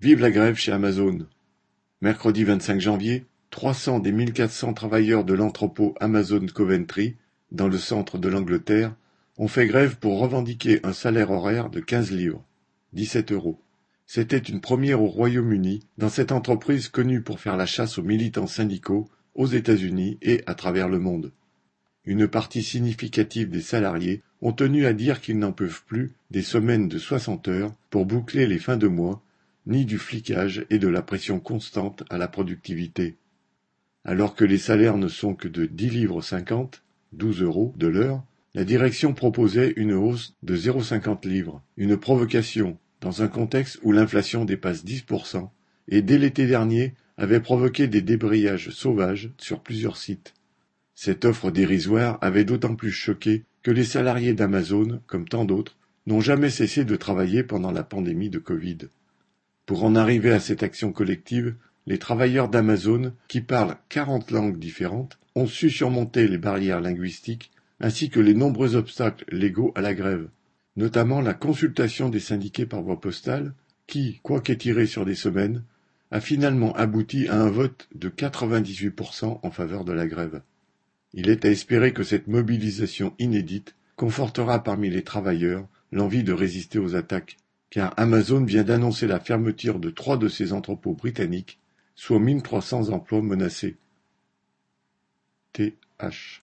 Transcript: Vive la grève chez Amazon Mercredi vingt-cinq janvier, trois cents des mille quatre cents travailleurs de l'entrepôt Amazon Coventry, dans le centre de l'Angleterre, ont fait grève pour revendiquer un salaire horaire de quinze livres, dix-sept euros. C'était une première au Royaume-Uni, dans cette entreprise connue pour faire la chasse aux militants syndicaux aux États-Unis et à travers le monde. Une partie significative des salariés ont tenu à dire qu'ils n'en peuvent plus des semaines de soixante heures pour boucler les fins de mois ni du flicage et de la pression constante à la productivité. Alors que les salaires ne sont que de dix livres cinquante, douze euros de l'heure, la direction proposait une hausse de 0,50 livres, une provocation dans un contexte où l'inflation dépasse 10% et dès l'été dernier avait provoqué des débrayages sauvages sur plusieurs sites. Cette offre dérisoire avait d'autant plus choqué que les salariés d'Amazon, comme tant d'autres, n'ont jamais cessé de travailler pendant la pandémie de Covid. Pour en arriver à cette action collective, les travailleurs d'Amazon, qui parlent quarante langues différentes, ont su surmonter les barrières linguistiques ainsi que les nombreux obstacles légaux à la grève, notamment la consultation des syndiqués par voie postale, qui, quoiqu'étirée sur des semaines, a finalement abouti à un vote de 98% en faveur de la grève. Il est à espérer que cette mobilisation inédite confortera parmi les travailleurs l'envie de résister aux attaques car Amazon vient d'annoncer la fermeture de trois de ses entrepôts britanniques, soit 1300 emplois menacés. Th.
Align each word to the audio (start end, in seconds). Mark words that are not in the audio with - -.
Vive 0.00 0.22
la 0.22 0.30
grève 0.30 0.56
chez 0.56 0.72
Amazon 0.72 1.26
Mercredi 2.00 2.44
vingt-cinq 2.44 2.80
janvier, 2.80 3.26
trois 3.50 3.74
cents 3.74 3.98
des 3.98 4.12
mille 4.12 4.32
quatre 4.32 4.50
cents 4.50 4.72
travailleurs 4.72 5.24
de 5.24 5.34
l'entrepôt 5.34 5.94
Amazon 6.00 6.46
Coventry, 6.46 7.16
dans 7.52 7.68
le 7.68 7.76
centre 7.76 8.16
de 8.16 8.30
l'Angleterre, 8.30 8.94
ont 9.36 9.46
fait 9.46 9.66
grève 9.66 9.98
pour 9.98 10.18
revendiquer 10.18 10.80
un 10.84 10.94
salaire 10.94 11.30
horaire 11.30 11.68
de 11.68 11.80
quinze 11.80 12.12
livres, 12.12 12.42
dix-sept 12.94 13.30
euros. 13.30 13.60
C'était 14.06 14.38
une 14.38 14.62
première 14.62 15.02
au 15.02 15.06
Royaume-Uni, 15.06 15.80
dans 15.98 16.08
cette 16.08 16.32
entreprise 16.32 16.88
connue 16.88 17.20
pour 17.20 17.38
faire 17.38 17.58
la 17.58 17.66
chasse 17.66 17.98
aux 17.98 18.02
militants 18.02 18.46
syndicaux 18.46 19.06
aux 19.34 19.48
États-Unis 19.48 20.16
et 20.22 20.42
à 20.46 20.54
travers 20.54 20.88
le 20.88 20.98
monde. 20.98 21.30
Une 22.06 22.26
partie 22.26 22.62
significative 22.62 23.50
des 23.50 23.60
salariés 23.60 24.22
ont 24.40 24.52
tenu 24.52 24.86
à 24.86 24.94
dire 24.94 25.20
qu'ils 25.20 25.38
n'en 25.38 25.52
peuvent 25.52 25.82
plus 25.84 26.12
des 26.30 26.40
semaines 26.40 26.88
de 26.88 26.98
soixante 26.98 27.48
heures 27.48 27.74
pour 27.90 28.06
boucler 28.06 28.46
les 28.46 28.58
fins 28.58 28.78
de 28.78 28.88
mois 28.88 29.22
ni 29.70 29.86
du 29.86 29.96
flicage 29.98 30.66
et 30.68 30.78
de 30.78 30.88
la 30.88 31.00
pression 31.00 31.40
constante 31.40 32.02
à 32.10 32.18
la 32.18 32.28
productivité. 32.28 33.16
Alors 34.04 34.34
que 34.34 34.44
les 34.44 34.58
salaires 34.58 34.98
ne 34.98 35.08
sont 35.08 35.34
que 35.34 35.48
de 35.48 35.64
dix 35.64 35.88
livres 35.88 36.20
cinquante, 36.20 36.82
douze 37.12 37.40
euros 37.40 37.72
de 37.76 37.86
l'heure, 37.86 38.22
la 38.54 38.64
direction 38.64 39.14
proposait 39.14 39.72
une 39.76 39.92
hausse 39.92 40.34
de 40.42 40.56
0,50 40.56 41.26
livres, 41.28 41.62
une 41.76 41.96
provocation 41.96 42.78
dans 43.00 43.22
un 43.22 43.28
contexte 43.28 43.78
où 43.82 43.92
l'inflation 43.92 44.44
dépasse 44.44 44.84
10% 44.84 45.48
et 45.88 46.02
dès 46.02 46.18
l'été 46.18 46.46
dernier 46.46 46.94
avait 47.16 47.40
provoqué 47.40 47.86
des 47.86 48.02
débrayages 48.02 48.70
sauvages 48.70 49.30
sur 49.38 49.60
plusieurs 49.60 49.96
sites. 49.96 50.34
Cette 50.94 51.24
offre 51.24 51.50
dérisoire 51.50 52.18
avait 52.20 52.44
d'autant 52.44 52.74
plus 52.74 52.90
choqué 52.90 53.44
que 53.62 53.70
les 53.70 53.84
salariés 53.84 54.34
d'Amazon, 54.34 55.00
comme 55.06 55.28
tant 55.28 55.44
d'autres, 55.44 55.76
n'ont 56.06 56.20
jamais 56.20 56.50
cessé 56.50 56.84
de 56.84 56.96
travailler 56.96 57.42
pendant 57.42 57.70
la 57.70 57.84
pandémie 57.84 58.30
de 58.30 58.38
Covid. 58.38 58.78
Pour 59.70 59.84
en 59.84 59.94
arriver 59.94 60.32
à 60.32 60.40
cette 60.40 60.64
action 60.64 60.90
collective, 60.90 61.54
les 61.86 61.98
travailleurs 61.98 62.48
d'Amazon, 62.48 63.12
qui 63.28 63.40
parlent 63.40 63.76
quarante 63.88 64.32
langues 64.32 64.58
différentes, 64.58 65.16
ont 65.36 65.46
su 65.46 65.70
surmonter 65.70 66.26
les 66.26 66.38
barrières 66.38 66.80
linguistiques 66.80 67.52
ainsi 67.78 68.10
que 68.10 68.18
les 68.18 68.34
nombreux 68.34 68.74
obstacles 68.74 69.24
légaux 69.28 69.70
à 69.76 69.80
la 69.80 69.94
grève, 69.94 70.28
notamment 70.74 71.20
la 71.20 71.34
consultation 71.34 72.08
des 72.08 72.18
syndiqués 72.18 72.66
par 72.66 72.82
voie 72.82 73.00
postale, 73.00 73.54
qui, 73.86 74.18
quoiqu'étirée 74.24 74.86
sur 74.86 75.04
des 75.04 75.14
semaines, 75.14 75.62
a 76.10 76.20
finalement 76.20 76.74
abouti 76.74 77.28
à 77.28 77.40
un 77.40 77.48
vote 77.48 77.88
de 77.94 78.08
98% 78.08 79.38
en 79.40 79.50
faveur 79.52 79.84
de 79.84 79.92
la 79.92 80.08
grève. 80.08 80.42
Il 81.12 81.30
est 81.30 81.44
à 81.44 81.48
espérer 81.48 81.92
que 81.92 82.02
cette 82.02 82.26
mobilisation 82.26 83.14
inédite 83.20 83.76
confortera 83.94 84.64
parmi 84.64 84.90
les 84.90 85.04
travailleurs 85.04 85.64
l'envie 85.92 86.24
de 86.24 86.32
résister 86.32 86.80
aux 86.80 86.96
attaques 86.96 87.36
car 87.70 87.94
Amazon 87.96 88.44
vient 88.44 88.64
d'annoncer 88.64 89.06
la 89.06 89.20
fermeture 89.20 89.78
de 89.78 89.90
trois 89.90 90.16
de 90.16 90.28
ses 90.28 90.52
entrepôts 90.52 90.94
britanniques, 90.94 91.60
soit 91.94 92.18
1300 92.18 92.90
emplois 92.90 93.22
menacés. 93.22 93.76
Th. 95.52 95.74